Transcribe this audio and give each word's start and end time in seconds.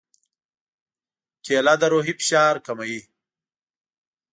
کېله 1.45 1.73
د 1.81 1.83
روحي 1.93 2.13
فشار 2.19 2.55
کموي. 2.65 3.01